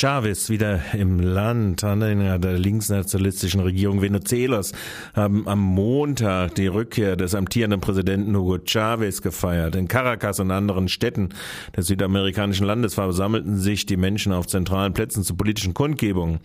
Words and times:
Chavez 0.00 0.48
wieder 0.48 0.80
im 0.94 1.18
Land. 1.18 1.82
Anhänger 1.82 2.38
der 2.38 2.56
linksnationalistischen 2.56 3.58
Regierung 3.60 4.00
Venezuelas 4.00 4.70
haben 5.12 5.48
am 5.48 5.58
Montag 5.58 6.54
die 6.54 6.68
Rückkehr 6.68 7.16
des 7.16 7.34
amtierenden 7.34 7.80
Präsidenten 7.80 8.36
Hugo 8.36 8.58
Chavez 8.64 9.22
gefeiert. 9.22 9.74
In 9.74 9.88
Caracas 9.88 10.38
und 10.38 10.52
anderen 10.52 10.86
Städten 10.86 11.30
des 11.76 11.88
südamerikanischen 11.88 12.64
Landes 12.64 12.94
versammelten 12.94 13.58
sich 13.58 13.86
die 13.86 13.96
Menschen 13.96 14.32
auf 14.32 14.46
zentralen 14.46 14.92
Plätzen 14.92 15.24
zu 15.24 15.34
politischen 15.34 15.74
Kundgebungen. 15.74 16.38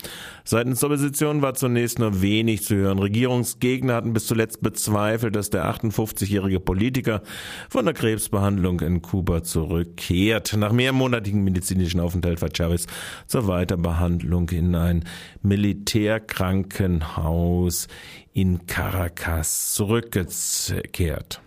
Seitens 0.46 0.80
der 0.80 0.90
Opposition 0.90 1.44
war 1.44 1.54
zunächst 1.54 2.00
nur 2.00 2.24
wenig 2.24 2.64
zu 2.64 2.74
hören. 2.74 2.98
Regierungsgegner 2.98 3.94
hatten 3.94 4.14
bis 4.14 4.26
zuletzt 4.26 4.64
bezweifelt, 4.64 5.36
dass 5.36 5.52
der 5.52 5.72
58-jährige 5.72 6.60
Politiker 6.60 7.22
von 7.70 7.86
der 7.86 7.94
Krebsbehandlung 7.94 8.80
in 8.80 9.04
Kuba 9.04 9.44
zurückkehrt. 9.44 10.56
Nach 10.58 10.72
mehrmonatigen 10.72 11.44
medizinischen 11.44 12.00
Aufenthalt 12.00 12.42
war 12.42 12.50
Chavez 12.52 12.88
zur 13.28 13.43
Weiterbehandlung 13.48 14.50
in 14.50 14.76
ein 14.76 15.06
Militärkrankenhaus 15.42 17.88
in 18.34 18.66
Caracas 18.66 19.74
zurückgekehrt. 19.74 21.42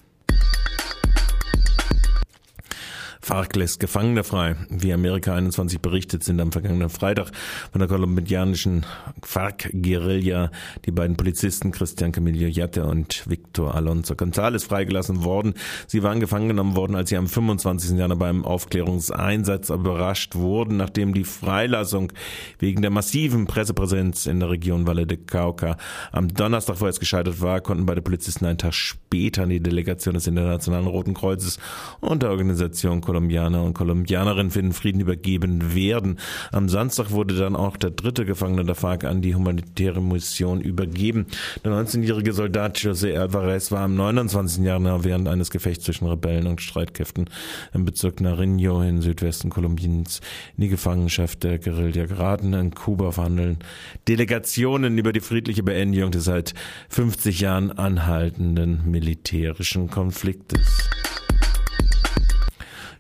FARC 3.27 3.57
lässt 3.57 3.81
Gefangene 3.81 4.23
frei. 4.23 4.55
Wie 4.71 4.93
Amerika 4.93 5.35
21 5.35 5.81
berichtet, 5.81 6.23
sind 6.23 6.41
am 6.41 6.53
vergangenen 6.53 6.89
Freitag 6.89 7.33
von 7.73 7.81
der 7.81 7.89
kolumbianischen 7.89 8.87
FARC-Guerilla 9.21 10.53
die 10.85 10.93
beiden 10.93 11.17
Polizisten 11.17 11.73
Christian 11.73 12.13
Camillo 12.13 12.47
Yatte 12.47 12.85
und 12.85 13.29
Victor 13.29 13.75
Alonso 13.75 14.15
González 14.15 14.65
freigelassen 14.65 15.25
worden. 15.25 15.55
Sie 15.89 16.05
waren 16.05 16.21
gefangen 16.21 16.47
genommen 16.47 16.77
worden, 16.77 16.95
als 16.95 17.09
sie 17.09 17.17
am 17.17 17.27
25. 17.27 17.99
Januar 17.99 18.17
beim 18.17 18.45
Aufklärungseinsatz 18.45 19.71
überrascht 19.71 20.37
wurden, 20.37 20.77
nachdem 20.77 21.13
die 21.13 21.25
Freilassung 21.25 22.13
wegen 22.61 22.81
der 22.81 22.93
massiven 22.93 23.49
Pressepräsenz 23.49 24.27
in 24.27 24.39
der 24.39 24.51
Region 24.51 24.87
Valle 24.87 25.05
de 25.05 25.19
Cauca 25.19 25.79
am 26.13 26.33
Donnerstag 26.33 26.77
vorerst 26.77 27.01
gescheitert 27.01 27.41
war, 27.41 27.61
konnten 27.61 27.87
beide 27.87 28.03
Polizisten 28.03 28.47
einen 28.47 28.59
Tag 28.59 28.75
später 28.75 29.43
an 29.43 29.49
die 29.49 29.59
Delegation 29.59 30.15
des 30.15 30.29
Internationalen 30.29 30.87
Roten 30.87 31.15
Kreuzes 31.15 31.59
und 31.99 32.23
der 32.23 32.31
Organisation 32.31 33.01
Kolumbianer 33.17 33.63
und 33.63 33.73
Kolumbianerinnen 33.73 34.51
für 34.51 34.61
den 34.61 34.75
Frieden 34.75 35.01
übergeben 35.01 35.75
werden. 35.75 36.19
Am 36.53 36.69
Samstag 36.69 37.13
wurde 37.13 37.35
dann 37.35 37.57
auch 37.57 37.79
der 37.79 37.91
dritte 37.91 38.27
Gefangene 38.27 38.63
der 38.63 38.75
FARC 38.75 39.05
an 39.05 39.23
die 39.23 39.35
humanitäre 39.35 40.03
Mission 40.03 40.61
übergeben. 40.61 41.25
Der 41.65 41.73
19-jährige 41.73 42.35
Soldat 42.35 42.77
José 42.77 43.19
Alvarez 43.19 43.73
war 43.73 43.81
am 43.81 43.95
29. 43.95 44.63
Januar 44.63 45.05
während 45.05 45.29
eines 45.29 45.51
Gefechts 45.51 45.87
zwischen 45.87 46.07
Rebellen 46.07 46.47
und 46.47 46.61
Streitkräften 46.61 47.31
im 47.73 47.87
Bezirk 47.87 48.21
Nariño 48.21 48.87
in 48.87 49.01
Südwesten 49.01 49.49
Kolumbiens 49.49 50.21
in 50.59 50.65
die 50.65 50.69
Gefangenschaft 50.69 51.43
der 51.43 51.59
Guerilla 51.59 52.05
geraten. 52.05 52.53
In 52.53 52.75
Kuba 52.75 53.13
verhandeln 53.13 53.61
Delegationen 54.09 54.99
über 54.99 55.15
die 55.15 55.21
friedliche 55.21 55.63
Beendigung 55.63 56.11
des 56.11 56.25
seit 56.25 56.53
50 56.91 57.41
Jahren 57.41 57.73
anhaltenden 57.73 58.83
militärischen 58.91 59.89
Konfliktes. 59.89 60.91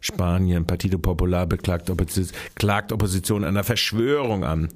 Spanien. 0.07 0.67
Partido 0.67 0.99
Popular 0.99 1.47
beklagt 1.47 1.91
Opposition, 1.91 2.39
klagt 2.55 2.93
Opposition 2.93 3.45
einer 3.45 3.65
Verschwörung 3.65 4.45
an. 4.45 4.69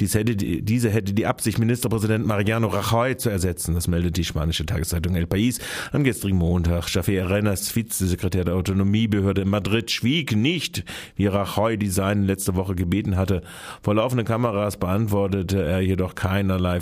Dies 0.00 0.14
hätte, 0.14 0.36
diese 0.36 0.90
hätte 0.90 1.14
die 1.14 1.26
Absicht, 1.26 1.58
Ministerpräsident 1.58 2.26
Mariano 2.26 2.68
Rajoy 2.68 3.16
zu 3.16 3.30
ersetzen. 3.30 3.74
Das 3.74 3.88
meldet 3.88 4.16
die 4.16 4.24
spanische 4.24 4.66
Tageszeitung 4.66 5.16
El 5.16 5.24
País 5.24 5.60
am 5.92 6.04
gestrigen 6.04 6.36
Montag. 6.36 6.92
Javier 6.94 7.24
Arenas, 7.24 7.74
Vizesekretär 7.74 8.44
der 8.44 8.54
Autonomiebehörde 8.54 9.42
in 9.42 9.48
Madrid, 9.48 9.90
schwieg 9.90 10.36
nicht, 10.36 10.84
wie 11.16 11.26
Rajoy 11.26 11.78
die 11.78 11.88
seinen 11.88 12.24
letzte 12.24 12.54
Woche 12.54 12.74
gebeten 12.74 13.16
hatte. 13.16 13.42
Vor 13.82 13.94
laufenden 13.94 14.26
Kameras 14.26 14.76
beantwortete 14.76 15.62
er 15.62 15.80
jedoch 15.80 16.14
keinerlei, 16.14 16.80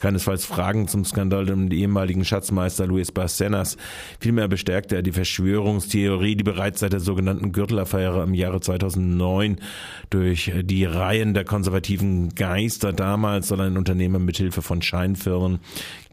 keinesfalls 0.00 0.44
Fragen 0.44 0.88
zum 0.88 1.04
Skandal 1.04 1.46
dem 1.46 1.70
ehemaligen 1.70 2.24
Schatzmeister 2.24 2.86
Luis 2.86 3.12
Barcenas. 3.12 3.76
Vielmehr 4.18 4.48
bestärkte 4.48 4.96
er 4.96 5.02
die 5.02 5.12
Verschwörungstheorie, 5.12 6.34
die 6.34 6.42
bereits 6.42 6.80
seit 6.80 6.92
der 6.92 6.98
sogenannten 7.00 7.19
sogenannten 7.20 7.52
Gürtelaffäre 7.52 8.22
im 8.22 8.32
Jahre 8.32 8.62
2009 8.62 9.58
durch 10.08 10.50
die 10.62 10.86
Reihen 10.86 11.34
der 11.34 11.44
konservativen 11.44 12.34
Geister 12.34 12.94
damals 12.94 13.48
soll 13.48 13.60
ein 13.60 13.76
Unternehmer 13.76 14.18
mithilfe 14.18 14.62
von 14.62 14.80
Scheinfirmen 14.80 15.60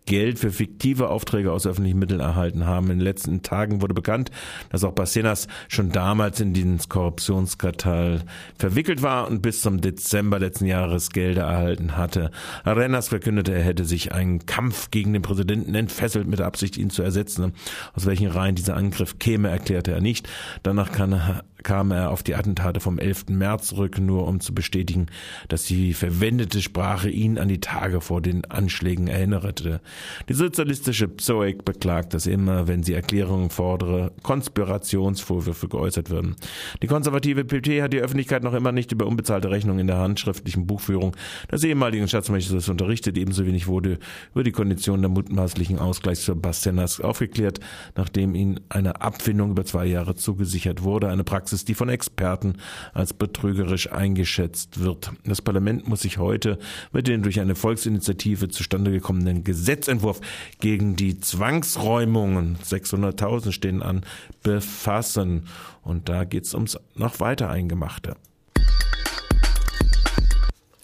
Geld 0.07 0.39
für 0.39 0.51
fiktive 0.51 1.09
Aufträge 1.09 1.51
aus 1.51 1.67
öffentlichen 1.67 1.99
Mitteln 1.99 2.21
erhalten 2.21 2.65
haben. 2.65 2.89
In 2.89 2.97
den 2.97 3.03
letzten 3.03 3.43
Tagen 3.43 3.81
wurde 3.81 3.93
bekannt, 3.93 4.31
dass 4.69 4.83
auch 4.83 4.93
Bacenas 4.93 5.47
schon 5.67 5.91
damals 5.91 6.39
in 6.39 6.53
den 6.53 6.79
Korruptionskartell 6.89 8.21
verwickelt 8.57 9.03
war 9.03 9.27
und 9.27 9.41
bis 9.41 9.61
zum 9.61 9.81
Dezember 9.81 10.39
letzten 10.39 10.65
Jahres 10.65 11.11
Gelder 11.11 11.43
erhalten 11.43 11.95
hatte. 11.95 12.31
Arenas 12.63 13.09
verkündete, 13.09 13.53
er 13.53 13.61
hätte 13.61 13.85
sich 13.85 14.13
einen 14.13 14.45
Kampf 14.45 14.89
gegen 14.89 15.13
den 15.13 15.21
Präsidenten 15.21 15.75
entfesselt 15.75 16.27
mit 16.27 16.39
der 16.39 16.47
Absicht, 16.47 16.77
ihn 16.77 16.89
zu 16.89 17.03
ersetzen. 17.03 17.53
Aus 17.93 18.05
welchen 18.05 18.27
Reihen 18.27 18.55
dieser 18.55 18.75
Angriff 18.75 19.19
käme, 19.19 19.49
erklärte 19.49 19.91
er 19.91 20.01
nicht. 20.01 20.27
Danach 20.63 20.91
kann 20.91 21.41
kam 21.67 21.91
er 21.91 22.11
auf 22.11 22.23
die 22.23 22.33
Attentate 22.33 22.79
vom 22.79 22.97
11. 22.97 23.25
März 23.27 23.67
zurück, 23.67 23.99
nur 23.99 24.25
um 24.25 24.39
zu 24.39 24.55
bestätigen, 24.55 25.07
dass 25.49 25.65
die 25.65 25.93
verwendete 25.93 26.61
Sprache 26.61 27.09
ihn 27.09 27.37
an 27.37 27.49
die 27.49 27.59
Tage 27.59 27.99
vor 27.99 28.21
den 28.21 28.45
Anschlägen 28.45 29.09
erinnerte. 29.09 29.81
Die 30.29 30.33
sozialistische 30.33 31.09
Psoek 31.09 31.65
beklagt, 31.65 32.13
dass 32.13 32.25
immer, 32.25 32.69
wenn 32.69 32.83
sie 32.83 32.93
Erklärungen 32.93 33.49
fordere, 33.49 34.13
Konspirationsvorwürfe 34.23 35.67
geäußert 35.67 36.09
würden. 36.09 36.37
Die 36.81 36.87
konservative 36.87 37.43
PP 37.43 37.81
hat 37.81 37.91
die 37.91 37.99
Öffentlichkeit 37.99 38.43
noch 38.43 38.53
immer 38.53 38.71
nicht 38.71 38.93
über 38.93 39.05
unbezahlte 39.05 39.51
Rechnungen 39.51 39.81
in 39.81 39.87
der 39.87 39.97
handschriftlichen 39.97 40.67
Buchführung 40.67 41.17
des 41.51 41.65
ehemaligen 41.65 42.07
Staatsministers 42.07 42.69
unterrichtet. 42.69 43.17
Ebenso 43.17 43.45
wenig 43.45 43.67
wurde 43.67 43.99
über 44.33 44.45
die 44.45 44.53
Kondition 44.53 45.01
der 45.01 45.09
mutmaßlichen 45.09 45.79
Ausgleichs 45.79 46.23
für 46.23 46.35
Bastenas 46.37 47.01
aufgeklärt, 47.01 47.59
nachdem 47.97 48.35
ihm 48.35 48.61
eine 48.69 49.01
Abfindung 49.01 49.51
über 49.51 49.65
zwei 49.65 49.85
Jahre 49.85 50.15
zugesichert 50.15 50.81
wurde. 50.81 51.09
Eine 51.09 51.25
Praxis 51.25 51.56
Praxis, 51.57 51.65
die 51.65 51.73
von 51.73 51.89
Experten 51.89 52.55
als 52.93 53.13
betrügerisch 53.13 53.91
eingeschätzt 53.91 54.79
wird. 54.79 55.11
Das 55.25 55.41
Parlament 55.41 55.87
muss 55.87 56.01
sich 56.01 56.17
heute 56.17 56.59
mit 56.91 57.07
dem 57.07 57.23
durch 57.23 57.39
eine 57.39 57.55
Volksinitiative 57.55 58.49
zustande 58.49 58.91
gekommenen 58.91 59.43
Gesetzentwurf 59.43 60.21
gegen 60.59 60.95
die 60.95 61.19
Zwangsräumungen, 61.19 62.57
600.000 62.63 63.51
stehen 63.51 63.81
an, 63.81 64.01
befassen. 64.43 65.47
Und 65.81 66.09
da 66.09 66.25
geht 66.25 66.45
es 66.45 66.53
ums 66.53 66.77
noch 66.95 67.19
weiter 67.19 67.49
Eingemachte. 67.49 68.15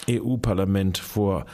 EU-Parlament 0.10 0.98
vor 0.98 1.46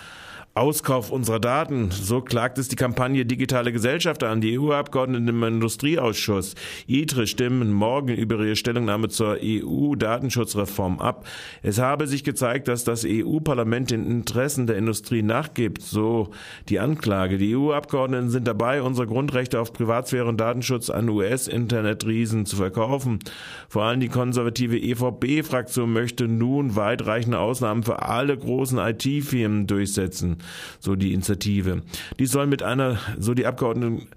Auskauf 0.55 1.11
unserer 1.11 1.39
Daten. 1.39 1.91
So 1.91 2.21
klagt 2.21 2.57
es 2.57 2.67
die 2.67 2.75
Kampagne 2.75 3.23
Digitale 3.25 3.71
Gesellschaft 3.71 4.23
an. 4.23 4.41
Die 4.41 4.59
EU-Abgeordneten 4.59 5.27
im 5.27 5.43
Industrieausschuss 5.43 6.55
ITRE 6.87 7.27
stimmen 7.27 7.71
morgen 7.71 8.15
über 8.15 8.35
ihre 8.35 8.55
Stellungnahme 8.55 9.09
zur 9.09 9.37
EU-Datenschutzreform 9.41 10.99
ab. 10.99 11.27
Es 11.61 11.77
habe 11.77 12.07
sich 12.07 12.23
gezeigt, 12.23 12.67
dass 12.67 12.83
das 12.83 13.05
EU-Parlament 13.07 13.91
den 13.91 14.05
Interessen 14.07 14.65
der 14.65 14.77
Industrie 14.77 15.21
nachgibt, 15.21 15.83
so 15.83 16.31
die 16.67 16.79
Anklage. 16.79 17.37
Die 17.37 17.55
EU-Abgeordneten 17.55 18.31
sind 18.31 18.47
dabei, 18.47 18.81
unsere 18.81 19.07
Grundrechte 19.07 19.59
auf 19.61 19.71
Privatsphäre 19.71 20.25
und 20.27 20.41
Datenschutz 20.41 20.89
an 20.89 21.09
US-Internetriesen 21.09 22.47
zu 22.47 22.55
verkaufen. 22.55 23.19
Vor 23.69 23.83
allem 23.83 23.99
die 23.99 24.09
konservative 24.09 24.77
EVP-Fraktion 24.77 25.93
möchte 25.93 26.27
nun 26.27 26.75
weitreichende 26.75 27.37
Ausnahmen 27.37 27.83
für 27.83 28.01
alle 28.01 28.35
großen 28.35 28.79
IT-Firmen 28.79 29.67
durchsetzen 29.67 30.38
so 30.79 30.95
die 30.95 31.13
Initiative. 31.13 31.81
Die 32.19 32.25
soll 32.25 32.47
mit 32.47 32.63
einer, 32.63 32.97
so 33.17 33.33
die 33.33 33.45
Abgeordneten, 33.45 34.07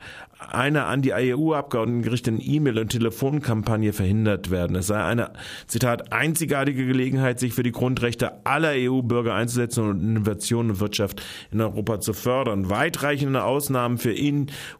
einer 0.51 0.87
an 0.87 1.03
die 1.03 1.13
EU-Abgeordneten 1.13 2.03
gerichteten 2.03 2.41
E-Mail- 2.43 2.79
und 2.79 2.89
Telefonkampagne 2.89 3.93
verhindert 3.93 4.51
werden. 4.51 4.75
Es 4.77 4.87
sei 4.89 5.03
eine, 5.03 5.31
Zitat, 5.67 6.13
einzigartige 6.13 6.87
Gelegenheit, 6.87 7.39
sich 7.39 7.55
für 7.55 7.63
die 7.63 7.73
Grundrechte 7.73 8.45
aller 8.45 8.73
EU-Bürger 8.75 9.35
einzusetzen 9.35 9.89
und 9.89 10.03
Innovation 10.03 10.71
und 10.71 10.81
Wirtschaft 10.81 11.23
in 11.51 11.61
Europa 11.61 12.01
zu 12.01 12.13
fördern. 12.13 12.71
Weitreichende 12.71 13.45
Ausnahmen 13.45 13.99
für 13.99 14.15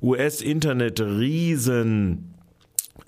US-Internet-Riesen 0.01 2.32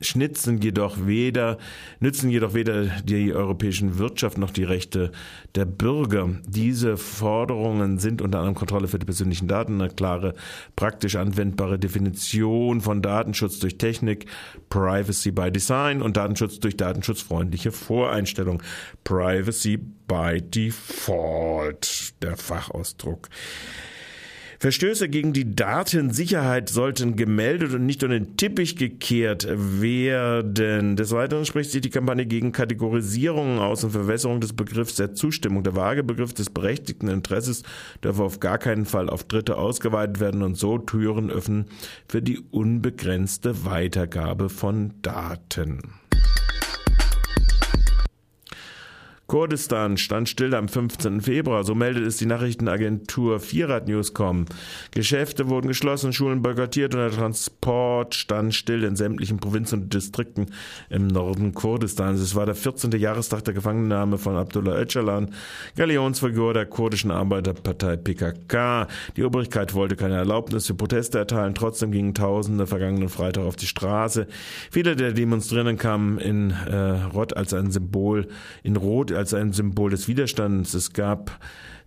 schnitzen 0.07 0.59
jedoch 0.59 1.07
weder, 1.07 1.59
nützen 2.01 2.31
jedoch 2.31 2.55
weder 2.55 2.87
die 3.05 3.33
europäischen 3.33 3.99
Wirtschaft 3.99 4.39
noch 4.39 4.51
die 4.51 4.65
Rechte 4.65 5.13
der 5.55 5.65
Bürger. 5.65 6.31
Diese 6.47 6.97
Forderungen 6.97 7.99
sind 7.99 8.23
unter 8.23 8.39
anderem 8.39 8.55
Kontrolle 8.55 8.89
für 8.89 8.99
die 8.99 9.07
persönlichen 9.07 9.49
Daten, 9.49 9.81
eine 9.81 9.91
klare, 9.91 10.35
praktisch 10.77 11.17
anwendbare 11.17 11.79
Definition 11.79 12.81
von 12.81 13.03
Datenschutz 13.03 13.59
durch 13.59 13.79
Technik, 13.79 14.27
Privacy 14.71 15.31
by 15.31 15.51
Design 15.51 16.03
und 16.03 16.17
Datenschutz 16.17 16.61
durch 16.61 16.77
datenschutzfreundliche 16.77 17.73
Voreinstellung. 17.73 18.63
Privacy 19.05 19.77
by 19.77 20.41
Default, 20.43 22.15
der 22.23 22.37
Fachausdruck. 22.37 23.29
Verstöße 24.65 25.11
gegen 25.11 25.35
die 25.35 25.55
Datensicherheit 25.55 26.71
sollten 26.71 27.17
gemeldet 27.17 27.75
und 27.75 27.85
nicht 27.85 28.03
unter 28.03 28.19
den 28.19 28.39
Tippich 28.39 28.77
gekehrt 28.77 29.47
werden. 29.47 30.97
Des 30.97 31.13
Weiteren 31.13 31.45
spricht 31.45 31.71
sich 31.71 31.83
die 31.83 31.91
Kampagne 31.91 32.25
gegen 32.25 32.51
Kategorisierungen 32.51 33.59
aus 33.59 33.85
und 33.85 33.91
Verwässerung 33.91 34.41
des 34.41 34.55
Begriffs 34.55 34.95
der 34.95 35.13
Zustimmung. 35.13 35.65
Der 35.65 35.77
vage 35.77 36.03
Begriff 36.03 36.33
des 36.33 36.49
berechtigten 36.49 37.09
Interesses 37.09 37.63
dürfe 38.03 38.23
auf 38.23 38.41
gar 38.41 38.57
keinen 38.57 38.87
Fall 38.87 39.11
auf 39.11 39.25
Dritte 39.25 39.59
ausgeweitet 39.59 40.19
werden 40.19 40.41
und 40.41 40.55
so 40.55 40.79
Türen 40.79 41.31
öffnen 41.31 41.67
für 42.09 42.23
die 42.23 42.39
unbegrenzte 42.51 43.67
Weitergabe 43.67 44.49
von 44.49 44.95
Daten. 45.03 45.93
Kurdistan 49.35 49.97
stand 49.97 50.29
still 50.29 50.55
am 50.55 50.69
15. 50.69 51.21
Februar, 51.21 51.65
so 51.65 51.75
meldet 51.75 52.07
es 52.07 52.19
die 52.19 52.27
Nachrichtenagentur 52.27 53.41
Firat 53.41 53.89
Newscom. 53.89 54.45
Geschäfte 54.93 55.49
wurden 55.49 55.67
geschlossen, 55.67 56.13
Schulen 56.13 56.41
boykottiert 56.41 56.95
und 56.95 57.01
der 57.01 57.11
Transport 57.11 58.15
stand 58.15 58.55
still 58.55 58.85
in 58.85 58.95
sämtlichen 58.95 59.39
Provinzen 59.39 59.83
und 59.83 59.93
Distrikten 59.93 60.53
im 60.89 61.09
Norden 61.09 61.53
Kurdistans. 61.53 62.21
Es 62.21 62.37
war 62.37 62.47
der 62.47 62.55
14. 62.55 62.93
Jahrestag 62.93 63.43
der 63.43 63.55
Gefangennahme 63.55 64.19
von 64.19 64.37
Abdullah 64.37 64.81
Öcalan, 64.81 65.35
Galionsfigur 65.75 66.55
der 66.55 66.67
kurdischen 66.67 67.11
Arbeiterpartei 67.11 67.97
PKK. 67.97 68.87
Die 69.17 69.25
Obrigkeit 69.25 69.75
wollte 69.75 69.97
keine 69.97 70.15
Erlaubnis 70.15 70.69
für 70.69 70.75
Proteste 70.75 71.19
erteilen, 71.19 71.57
trotzdem 71.57 71.91
gingen 71.91 72.15
Tausende 72.15 72.69
vergangenen 72.69 73.09
Freitag 73.09 73.43
auf 73.43 73.57
die 73.57 73.67
Straße. 73.67 74.29
Viele 74.71 74.95
der 74.95 75.11
Demonstrierenden 75.11 75.77
kamen 75.77 76.19
in 76.19 76.53
äh, 76.53 77.03
Rot 77.13 77.37
als 77.37 77.53
ein 77.53 77.73
Symbol 77.73 78.29
in 78.63 78.77
Rot 78.77 79.11
als 79.11 79.24
ein 79.33 79.53
Symbol 79.53 79.91
des 79.91 80.09
Widerstands. 80.09 80.75
Es 80.75 80.93
gab 80.93 81.39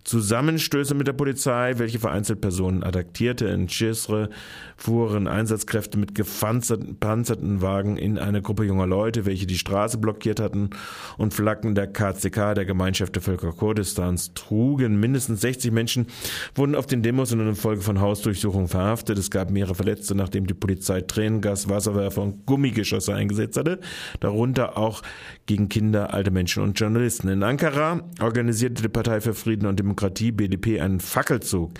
Zusammenstöße 0.04 0.94
mit 0.94 1.06
der 1.06 1.12
Polizei, 1.12 1.74
welche 1.76 1.98
vereinzelt 1.98 2.40
Personen 2.40 2.82
attackierte. 2.82 3.46
In 3.46 3.66
Chisre 3.66 4.30
fuhren 4.76 5.28
Einsatzkräfte 5.28 5.98
mit 5.98 6.14
gepanzerten 6.14 7.60
Wagen 7.60 7.98
in 7.98 8.16
eine 8.18 8.40
Gruppe 8.40 8.64
junger 8.64 8.86
Leute, 8.86 9.26
welche 9.26 9.46
die 9.46 9.58
Straße 9.58 9.98
blockiert 9.98 10.40
hatten 10.40 10.70
und 11.18 11.34
Flaggen 11.34 11.74
der 11.74 11.88
KCK, 11.88 12.54
der 12.54 12.64
Gemeinschaft 12.64 13.16
der 13.16 13.22
Völker 13.22 13.52
Kurdistans, 13.52 14.32
trugen. 14.32 14.98
Mindestens 14.98 15.42
60 15.42 15.72
Menschen 15.72 16.06
wurden 16.54 16.74
auf 16.74 16.86
den 16.86 17.02
Demos 17.02 17.32
in 17.32 17.54
Folge 17.54 17.82
von 17.82 18.00
Hausdurchsuchungen 18.00 18.68
verhaftet. 18.68 19.18
Es 19.18 19.30
gab 19.30 19.50
mehrere 19.50 19.74
Verletzte, 19.74 20.14
nachdem 20.14 20.46
die 20.46 20.54
Polizei 20.54 21.02
Tränengas, 21.02 21.68
Wasserwerfer 21.68 22.22
und 22.22 22.46
Gummigeschosse 22.46 23.14
eingesetzt 23.14 23.58
hatte, 23.58 23.78
darunter 24.20 24.78
auch 24.78 25.02
gegen 25.44 25.68
Kinder, 25.68 26.14
alte 26.14 26.30
Menschen 26.30 26.62
und 26.62 26.78
Journalisten. 26.80 27.28
In 27.28 27.42
Ankara 27.42 28.00
organisierte 28.20 28.82
die 28.82 28.88
Partei 28.88 29.20
für 29.20 29.34
Frieden 29.34 29.66
und 29.66 29.78
Demokratie 29.78 29.87
Demokratie 29.88 30.32
BDP 30.32 30.80
einen 30.80 31.00
Fackelzug. 31.00 31.72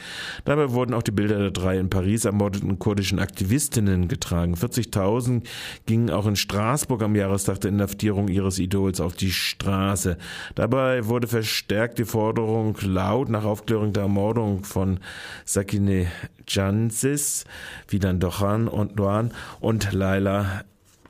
Dabei 0.47 0.73
wurden 0.73 0.95
auch 0.95 1.03
die 1.03 1.11
Bilder 1.11 1.39
der 1.39 1.51
drei 1.51 1.79
in 1.79 1.91
Paris 1.91 2.25
ermordeten 2.25 2.79
kurdischen 2.79 3.19
Aktivistinnen 3.19 4.09
getragen. 4.09 4.55
40.000 4.55 5.45
gingen 5.85 6.11
auch 6.11 6.27
in 6.27 6.37
Straßburg 6.37 7.03
am 7.03 7.15
Jahrestag 7.15 7.61
der 7.61 7.71
Inhaftierung 7.71 8.29
ihres 8.29 8.59
Idols 8.59 9.01
auf 9.01 9.15
die 9.15 9.31
Straße. 9.31 10.17
Dabei 10.55 11.07
wurde 11.07 11.29
verstärkt 11.29 11.99
die 11.99 12.07
Forderung 12.07 12.77
laut 12.83 13.29
nach 13.29 13.45
Aufklärung 13.45 13.93
der 13.93 14.05
Ermordung 14.05 14.65
von 14.65 15.01
Sakine 15.45 16.07
Jansis, 16.49 17.45
Fidan 17.87 18.21
Dochan 18.21 18.69
und 18.69 18.99
Doan 18.99 19.33
und 19.61 19.93
Laila 19.93 20.65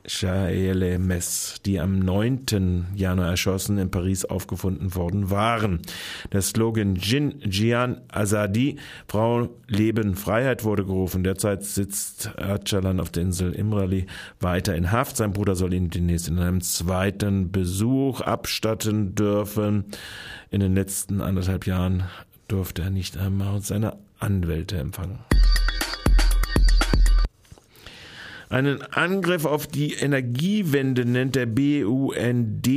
Shaele 0.05 0.99
Mess, 0.99 1.61
die 1.65 1.79
am 1.79 1.99
9. 1.99 2.87
Januar 2.95 3.29
erschossen 3.29 3.77
in 3.77 3.91
Paris 3.91 4.25
aufgefunden 4.25 4.95
worden 4.95 5.29
waren. 5.29 5.81
Der 6.31 6.41
Slogan 6.41 6.95
Jin 6.95 7.39
Jian 7.41 8.01
Azadi, 8.09 8.77
Frau, 9.07 9.49
Leben, 9.67 10.15
Freiheit 10.15 10.63
wurde 10.63 10.85
gerufen. 10.85 11.23
Derzeit 11.23 11.63
sitzt 11.63 12.31
Öcalan 12.37 12.99
auf 12.99 13.09
der 13.09 13.23
Insel 13.23 13.53
Imrali 13.53 14.07
weiter 14.39 14.75
in 14.75 14.91
Haft. 14.91 15.17
Sein 15.17 15.33
Bruder 15.33 15.55
soll 15.55 15.73
ihn 15.73 15.89
demnächst 15.89 16.27
in 16.27 16.39
einem 16.39 16.61
zweiten 16.61 17.51
Besuch 17.51 18.21
abstatten 18.21 19.15
dürfen. 19.15 19.85
In 20.51 20.59
den 20.59 20.73
letzten 20.75 21.21
anderthalb 21.21 21.67
Jahren 21.67 22.03
durfte 22.47 22.81
er 22.81 22.89
nicht 22.89 23.17
einmal 23.17 23.61
seine 23.61 23.97
Anwälte 24.19 24.77
empfangen. 24.77 25.19
Einen 28.49 28.81
Angriff 28.81 29.45
auf 29.45 29.67
die 29.67 29.93
Energiewende 29.93 31.05
nennt 31.05 31.35
der 31.35 31.45
BUND 31.45 32.67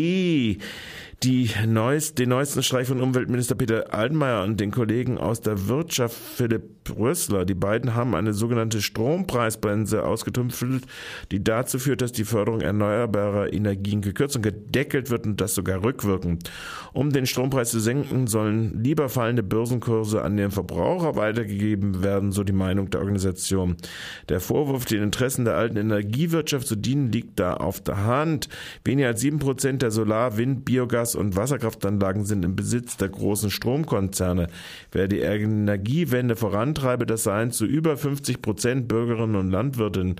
die 1.22 1.50
neuest, 1.66 2.18
den 2.18 2.30
neuesten 2.30 2.62
Streich 2.62 2.88
von 2.88 3.00
Umweltminister 3.00 3.54
Peter 3.54 3.94
Altmaier 3.94 4.42
und 4.42 4.58
den 4.58 4.72
Kollegen 4.72 5.18
aus 5.18 5.40
der 5.40 5.68
Wirtschaft 5.68 6.16
Philipp 6.16 6.90
Rössler. 6.98 7.44
Die 7.44 7.54
beiden 7.54 7.94
haben 7.94 8.16
eine 8.16 8.32
sogenannte 8.32 8.82
Strompreisbremse 8.82 10.04
ausgetümpfelt, 10.04 10.84
die 11.30 11.44
dazu 11.44 11.78
führt, 11.78 12.00
dass 12.00 12.10
die 12.10 12.24
Förderung 12.24 12.60
erneuerbarer 12.60 13.52
Energien 13.52 14.02
gekürzt 14.02 14.34
und 14.34 14.42
gedeckelt 14.42 15.10
wird 15.10 15.24
und 15.24 15.40
das 15.40 15.54
sogar 15.54 15.84
rückwirkend. 15.84 16.50
Um 16.92 17.12
den 17.12 17.26
Strompreis 17.26 17.70
zu 17.70 17.78
senken, 17.78 18.26
sollen 18.26 18.82
lieber 18.82 19.08
fallende 19.08 19.44
Börsenkurse 19.44 20.22
an 20.22 20.36
den 20.36 20.50
Verbraucher 20.50 21.14
weitergegeben 21.14 22.02
werden, 22.02 22.32
so 22.32 22.42
die 22.42 22.52
Meinung 22.52 22.90
der 22.90 23.00
Organisation. 23.00 23.76
Der 24.28 24.40
Vorwurf, 24.40 24.86
den 24.86 25.02
Interessen 25.02 25.44
der 25.44 25.56
alten 25.56 25.76
Energiewirtschaft 25.76 26.66
zu 26.66 26.74
dienen, 26.74 27.12
liegt 27.12 27.38
da 27.38 27.54
auf 27.54 27.80
der 27.80 28.04
Hand. 28.04 28.48
Weniger 28.84 29.08
als 29.08 29.20
sieben 29.20 29.38
Prozent 29.38 29.82
der 29.82 29.92
Solar-, 29.92 30.36
Wind-, 30.36 30.68
Biogas- 30.68 31.11
Gas- 31.12 31.14
und 31.14 31.36
Wasserkraftanlagen 31.36 32.24
sind 32.24 32.44
im 32.44 32.56
Besitz 32.56 32.96
der 32.96 33.08
großen 33.08 33.50
Stromkonzerne. 33.50 34.48
Wer 34.92 35.08
die 35.08 35.20
Energiewende 35.20 36.36
vorantreibe, 36.36 37.06
das 37.06 37.24
seien 37.24 37.50
zu 37.50 37.66
über 37.66 37.96
50 37.96 38.40
Prozent 38.40 38.88
Bürgerinnen 38.88 39.36
und 39.36 39.50
Landwirtinnen. 39.50 40.16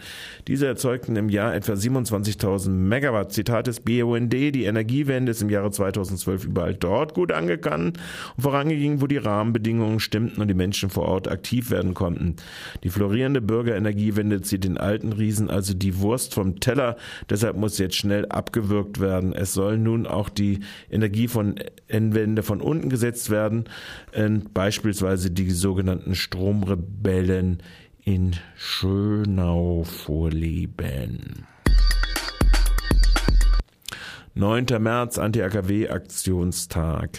Diese 0.48 0.66
erzeugten 0.66 1.16
im 1.16 1.28
Jahr 1.28 1.54
etwa 1.54 1.72
27.000 1.72 2.70
Megawatt. 2.70 3.32
Zitat 3.32 3.66
des 3.66 3.80
BUND, 3.80 4.32
die 4.32 4.64
Energiewende 4.64 5.32
ist 5.32 5.42
im 5.42 5.50
Jahre 5.50 5.70
2012 5.70 6.44
überall 6.44 6.74
dort 6.74 7.14
gut 7.14 7.32
angegangen 7.32 7.94
und 8.36 8.42
voranging, 8.42 9.00
wo 9.00 9.06
die 9.06 9.16
Rahmenbedingungen 9.16 10.00
stimmten 10.00 10.40
und 10.40 10.48
die 10.48 10.54
Menschen 10.54 10.90
vor 10.90 11.04
Ort 11.04 11.28
aktiv 11.28 11.70
werden 11.70 11.94
konnten. 11.94 12.36
Die 12.84 12.90
florierende 12.90 13.40
Bürgerenergiewende 13.40 14.42
zieht 14.42 14.64
den 14.64 14.76
alten 14.76 15.12
Riesen 15.12 15.50
also 15.50 15.74
die 15.74 15.98
Wurst 16.00 16.34
vom 16.34 16.60
Teller, 16.60 16.96
deshalb 17.30 17.56
muss 17.56 17.78
jetzt 17.78 17.96
schnell 17.96 18.26
abgewürgt 18.26 19.00
werden. 19.00 19.32
Es 19.32 19.54
soll 19.54 19.78
nun 19.78 20.06
auch 20.06 20.28
die 20.28 20.60
Energie 20.90 21.28
von 21.28 21.56
Endwende 21.88 22.42
von 22.42 22.60
unten 22.60 22.88
gesetzt 22.88 23.30
werden, 23.30 23.64
beispielsweise 24.54 25.30
die 25.30 25.50
sogenannten 25.50 26.14
Stromrebellen 26.14 27.62
in 28.04 28.32
Schönau 28.56 29.84
vorleben. 29.84 31.46
9. 34.34 34.64
März, 34.80 35.18
Anti-AKW-Aktionstag. 35.18 37.10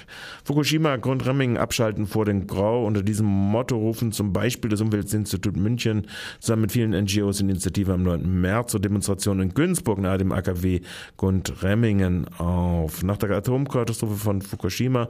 Fukushima, 0.43 0.95
Grundremmingen 0.95 1.57
abschalten 1.57 2.07
vor 2.07 2.25
den 2.25 2.47
Grau. 2.47 2.87
Unter 2.87 3.03
diesem 3.03 3.27
Motto 3.27 3.77
rufen 3.77 4.11
zum 4.11 4.33
Beispiel 4.33 4.71
das 4.71 4.81
Umweltinstitut 4.81 5.55
München 5.55 6.07
zusammen 6.39 6.63
mit 6.63 6.71
vielen 6.71 6.99
NGOs 6.99 7.39
Initiative 7.39 7.93
am 7.93 8.01
9. 8.01 8.41
März 8.41 8.71
zur 8.71 8.79
Demonstration 8.79 9.41
in 9.41 9.53
Günzburg 9.53 9.99
nahe 9.99 10.17
dem 10.17 10.31
AKW 10.31 10.81
Grundremmingen 11.15 12.27
auf. 12.39 13.03
Nach 13.03 13.17
der 13.17 13.29
Atomkatastrophe 13.29 14.15
von 14.15 14.41
Fukushima 14.41 15.09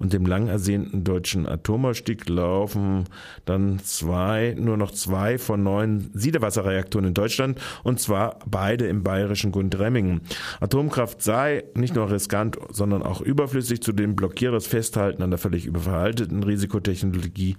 und 0.00 0.12
dem 0.12 0.26
lang 0.26 0.48
ersehnten 0.48 1.04
deutschen 1.04 1.46
Atomausstieg 1.46 2.28
laufen 2.28 3.04
dann 3.44 3.78
zwei, 3.78 4.56
nur 4.58 4.76
noch 4.76 4.90
zwei 4.90 5.38
von 5.38 5.62
neun 5.62 6.10
Siedewasserreaktoren 6.14 7.06
in 7.06 7.14
Deutschland 7.14 7.60
und 7.84 8.00
zwar 8.00 8.40
beide 8.44 8.88
im 8.88 9.04
bayerischen 9.04 9.52
Grundremmingen. 9.52 10.22
Atomkraft 10.60 11.22
sei 11.22 11.43
sei 11.44 11.64
nicht 11.74 11.94
nur 11.94 12.10
riskant, 12.10 12.56
sondern 12.70 13.02
auch 13.02 13.20
überflüssig. 13.20 13.82
Zudem 13.82 14.16
blockiere 14.16 14.52
das 14.52 14.66
Festhalten 14.66 15.22
an 15.22 15.30
der 15.30 15.38
völlig 15.38 15.66
überveralteten 15.66 16.42
Risikotechnologie 16.42 17.56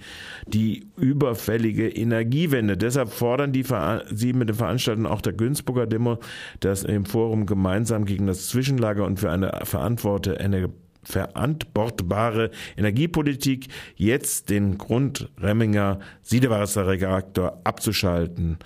die 0.47 0.87
überfällige 0.97 1.87
Energiewende. 1.87 2.77
Deshalb 2.77 3.09
fordern 3.09 3.51
die 3.51 3.65
sie 4.11 4.33
mit 4.33 4.49
den 4.49 4.55
Veranstaltern 4.55 5.05
auch 5.05 5.21
der 5.21 5.33
Günzburger 5.33 5.85
Demo, 5.85 6.17
dass 6.59 6.83
im 6.83 7.05
Forum 7.05 7.45
gemeinsam 7.45 8.05
gegen 8.05 8.27
das 8.27 8.47
Zwischenlager 8.47 9.05
und 9.05 9.19
für 9.19 9.31
eine 9.31 9.61
verantwortete 9.63 10.39
verantwortbare 11.05 12.51
Energiepolitik 12.75 13.67
jetzt 13.95 14.49
den 14.49 14.77
Grundremminger 14.77 15.99
Siedewasserreaktor 16.21 17.61
abzuschalten. 17.63 18.57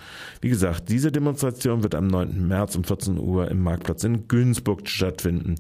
Wie 0.42 0.50
gesagt, 0.50 0.90
diese 0.90 1.12
Demonstration 1.12 1.84
wird 1.84 1.96
am 1.96 2.08
9. 2.08 2.48
März 2.48 2.76
um 2.76 2.84
14 2.84 3.18
Uhr 3.20 3.50
im 3.52 3.62
Marktplatz 3.62 4.04
in 4.04 4.28
Günzburg 4.28 4.88
stattfinden. 4.90 5.56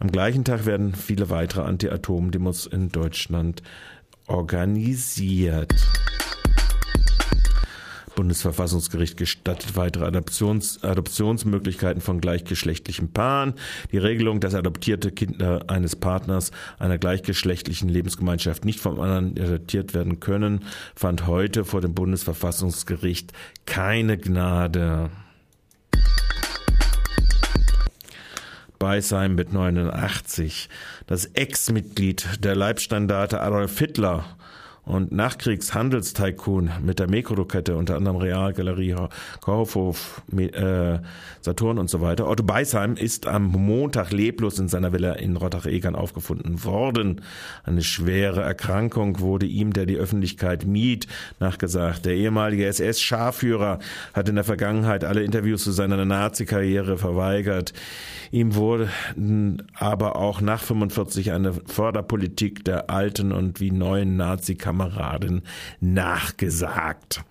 Am 0.00 0.10
gleichen 0.10 0.44
Tag 0.44 0.66
werden 0.66 0.94
viele 0.94 1.30
weitere 1.30 1.62
Anti-Atom-Demos 1.62 2.66
in 2.66 2.90
Deutschland 2.90 3.62
organisiert. 4.26 5.72
Bundesverfassungsgericht 8.14 9.16
gestattet 9.16 9.76
weitere 9.76 10.04
Adoptions, 10.04 10.82
Adoptionsmöglichkeiten 10.82 12.00
von 12.00 12.20
gleichgeschlechtlichen 12.20 13.12
Paaren. 13.12 13.54
Die 13.92 13.98
Regelung, 13.98 14.40
dass 14.40 14.54
adoptierte 14.54 15.12
Kinder 15.12 15.64
eines 15.68 15.96
Partners 15.96 16.50
einer 16.78 16.98
gleichgeschlechtlichen 16.98 17.88
Lebensgemeinschaft 17.88 18.64
nicht 18.64 18.80
vom 18.80 19.00
anderen 19.00 19.38
adoptiert 19.38 19.94
werden 19.94 20.20
können, 20.20 20.64
fand 20.94 21.26
heute 21.26 21.64
vor 21.64 21.80
dem 21.80 21.94
Bundesverfassungsgericht 21.94 23.32
keine 23.66 24.18
Gnade. 24.18 25.10
Beisheim 28.78 29.34
mit 29.34 29.52
89. 29.52 30.68
Das 31.06 31.26
Ex-Mitglied 31.26 32.44
der 32.44 32.54
Leibstandarte 32.54 33.40
Adolf 33.40 33.78
Hitler 33.78 34.36
und 34.84 35.12
Nachkriegshandelstycoon 35.12 36.70
mit 36.82 36.98
der 36.98 37.08
Mikrodokette, 37.08 37.76
unter 37.76 37.96
anderem 37.96 38.18
Realgalerie, 38.18 38.96
Kaufhof, 39.40 40.22
äh, 40.36 40.98
Saturn 41.40 41.78
und 41.78 41.88
so 41.88 42.00
weiter. 42.00 42.28
Otto 42.28 42.42
Beisheim 42.42 42.96
ist 42.96 43.26
am 43.26 43.44
Montag 43.44 44.12
leblos 44.12 44.58
in 44.58 44.68
seiner 44.68 44.92
Villa 44.92 45.12
in 45.14 45.36
Rottach-Egern 45.36 45.94
aufgefunden 45.94 46.64
worden. 46.64 47.22
Eine 47.64 47.82
schwere 47.82 48.42
Erkrankung 48.42 49.20
wurde 49.20 49.46
ihm, 49.46 49.72
der 49.72 49.86
die 49.86 49.96
Öffentlichkeit 49.96 50.66
mied, 50.66 51.06
nachgesagt. 51.40 52.04
Der 52.04 52.14
ehemalige 52.14 52.66
SS-Scharführer 52.66 53.78
hat 54.12 54.28
in 54.28 54.34
der 54.34 54.44
Vergangenheit 54.44 55.04
alle 55.04 55.22
Interviews 55.22 55.64
zu 55.64 55.72
seiner 55.72 56.04
Nazi-Karriere 56.04 56.98
verweigert. 56.98 57.72
Ihm 58.30 58.54
wurde 58.54 58.88
aber 59.74 60.16
auch 60.16 60.40
nach 60.40 60.60
45 60.60 61.32
eine 61.32 61.52
Förderpolitik 61.52 62.64
der 62.64 62.90
alten 62.90 63.32
und 63.32 63.60
wie 63.60 63.70
neuen 63.70 64.16
Nazi-Kameraden 64.74 65.42
nachgesagt. 65.80 67.24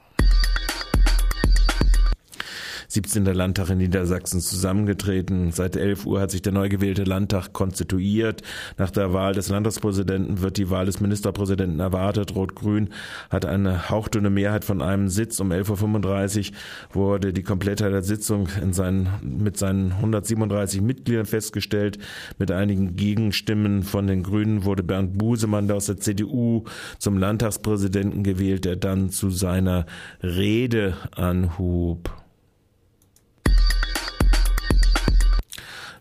17. 2.94 3.26
Landtag 3.26 3.72
in 3.72 3.80
Niedersachsen 3.80 4.40
zusammengetreten. 4.40 5.52
Seit 5.52 5.76
11 5.76 6.06
Uhr 6.06 6.22
hat 6.22 6.30
sich 6.30 6.44
der 6.44 6.54
neu 6.54 6.70
gewählte 6.70 7.06
Landtag 7.06 7.52
konstituiert. 7.52 8.44
Nach 8.78 8.92
der 8.92 9.14
Wahl 9.14 9.34
des 9.34 9.50
Landtagspräsidenten 9.50 10.42
wird 10.42 10.58
die 10.58 10.70
Wahl 10.70 10.86
des 10.86 11.00
Ministerpräsidenten 11.00 11.80
erwartet. 11.80 12.36
Rot-Grün 12.36 12.90
hat 13.32 13.46
eine 13.46 13.90
hauchdünne 13.90 14.30
Mehrheit 14.30 14.64
von 14.64 14.84
einem 14.84 15.10
Sitz. 15.10 15.40
Um 15.40 15.52
11.35 15.52 16.52
Uhr 16.52 16.56
wurde 16.94 17.34
die 17.34 17.42
Komplettheit 17.42 17.92
der 17.92 18.04
Sitzung 18.04 18.48
in 18.62 18.74
seinen, 18.74 19.10
mit 19.24 19.58
seinen 19.58 19.94
137 19.94 20.82
Mitgliedern 20.82 21.26
festgestellt. 21.26 21.98
Mit 22.38 22.52
einigen 22.52 22.96
Gegenstimmen 22.96 23.82
von 23.82 24.06
den 24.06 24.22
Grünen 24.22 24.66
wurde 24.66 24.84
Bernd 24.84 25.18
Busemann 25.18 25.72
aus 25.72 25.88
der 25.88 25.98
CDU 25.98 26.66
zum 27.00 27.18
Landtagspräsidenten 27.18 28.22
gewählt, 28.22 28.66
der 28.66 28.76
dann 28.76 29.10
zu 29.10 29.32
seiner 29.32 29.88
Rede 30.22 30.96
anhub. 31.16 32.23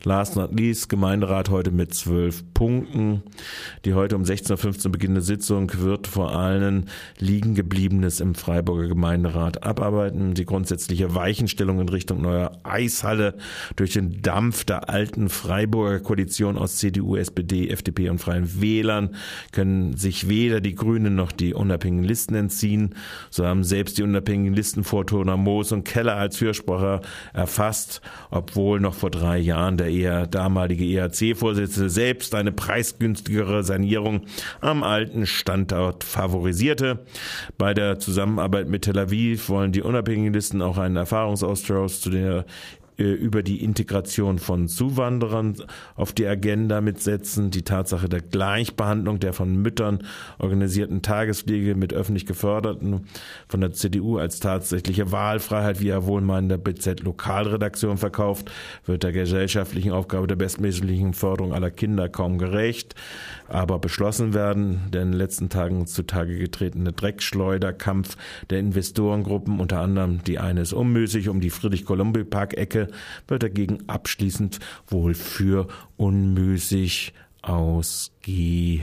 Last 0.05 0.35
not 0.35 0.53
least, 0.59 0.89
Gemeinderat 0.89 1.49
heute 1.49 1.71
mit 1.71 1.95
zwölf 1.95 2.43
Punkten. 2.55 3.23
Die 3.85 3.95
heute 3.95 4.17
um 4.17 4.25
16.15 4.25 4.87
Uhr 4.87 4.93
beginnende 4.93 5.21
Sitzung 5.21 5.71
wird 5.79 6.09
vor 6.09 6.35
allem 6.35 6.87
liegen 7.19 7.55
gebliebenes 7.55 8.19
im 8.19 8.35
Freiburger 8.35 8.89
Gemeinderat 8.89 9.63
abarbeiten. 9.63 10.35
Die 10.35 10.45
grundsätzliche 10.45 11.15
Weichenstellung 11.15 11.81
in 11.81 11.89
Richtung 11.89 12.21
neuer 12.21 12.59
Eishalle 12.65 13.37
durch 13.77 13.93
den 13.93 14.23
Dampf 14.23 14.65
der 14.65 14.89
alten 14.89 15.29
Freiburger 15.29 16.01
Koalition 16.01 16.59
aus 16.59 16.79
CDU, 16.79 17.15
SPD, 17.15 17.69
FDP 17.69 18.09
und 18.09 18.19
Freien 18.19 18.61
Wählern 18.61 19.15
können 19.53 19.97
sich 19.97 20.29
weder 20.29 20.61
die 20.61 20.75
Grünen 20.75 21.15
noch 21.15 21.31
die 21.31 21.55
unabhängigen 21.55 22.09
Listen 22.09 22.35
entziehen. 22.35 22.97
So 23.31 23.47
haben 23.47 23.63
selbst 23.63 23.99
die 23.99 24.03
unabhängigen 24.03 24.55
Listen 24.55 24.83
Moos 24.83 25.71
und 25.71 25.85
Keller 25.85 26.17
als 26.17 26.39
Fürspracher 26.39 27.03
erfasst, 27.33 28.01
obwohl 28.31 28.81
noch 28.81 28.95
vor 28.95 29.11
drei 29.11 29.39
Jahren 29.39 29.77
der 29.77 29.92
eher 29.93 30.27
damalige 30.27 30.85
ERC-Vorsitzende 30.85 31.91
selbst 31.91 32.35
eine 32.35 32.53
preisgünstigere 32.53 33.63
Sanierung 33.63 34.23
am 34.61 34.83
alten 34.83 35.27
Standort 35.27 36.05
favorisierte. 36.05 37.01
Bei 37.59 37.75
der 37.75 37.99
Zusammenarbeit 37.99 38.69
mit 38.69 38.83
Tel 38.83 38.99
Aviv 38.99 39.49
wollen 39.49 39.73
die 39.73 39.83
unabhängigen 39.83 40.33
Listen 40.33 40.63
auch 40.63 40.79
einen 40.79 40.97
Erfahrungsaustausch 40.97 42.01
zu 42.01 42.11
der 42.11 42.45
über 42.97 43.43
die 43.43 43.65
Integration 43.65 44.39
von 44.39 44.69
Zuwanderern 44.69 45.57
auf 45.95 46.13
die 46.13 46.27
Agenda 46.27 46.81
mitsetzen, 46.81 47.51
die 47.51 47.63
Tatsache 47.63 48.09
der 48.09 48.21
Gleichbehandlung 48.21 49.19
der 49.19 49.33
von 49.33 49.57
Müttern 49.57 50.05
organisierten 50.39 51.03
Tagespflege 51.03 51.75
mit 51.75 51.95
öffentlich 51.95 52.27
geförderten 52.27 53.07
von 53.49 53.61
der 53.61 53.73
CDU 53.73 54.19
als 54.19 54.41
tatsächliche 54.41 55.11
Wahlfreiheit, 55.11 55.81
wie 55.81 55.89
er 55.89 56.07
wohlmeinender 56.07 56.59
BZ 56.59 57.01
Lokalredaktion 57.01 57.97
verkauft, 57.97 58.51
wird 58.85 59.03
der 59.03 59.13
gesellschaftlichen 59.13 59.93
Aufgabe 59.93 60.27
der 60.27 60.37
bestmöglichen 60.37 61.15
Förderung 61.15 61.55
aller 61.55 61.71
Kinder 61.71 62.09
kaum 62.09 62.39
gerecht, 62.39 62.95
aber 63.49 63.79
beschlossen 63.79 64.35
werden 64.35 64.83
der 64.93 65.03
in 65.03 65.13
den 65.13 65.19
letzten 65.19 65.49
Tagen 65.49 65.87
zutage 65.87 66.39
getretene 66.39 66.93
Dreckschleuderkampf 66.93 68.17
der 68.51 68.59
Investorengruppen, 68.59 69.61
unter 69.61 69.81
anderem 69.81 70.23
die 70.25 70.39
eine 70.39 70.61
ist 70.61 70.73
unmüßig 70.73 71.29
um 71.29 71.41
die 71.41 71.51
Friedrich-Kolumbi-Park-Ecke, 71.51 72.82
wird 73.29 73.43
dagegen 73.43 73.89
abschließend 73.89 74.59
wohl 74.87 75.15
für 75.15 75.69
unmüßig 75.97 77.13
ausgehen. 77.43 78.83